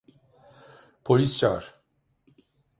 [1.03, 1.81] Polis çağır!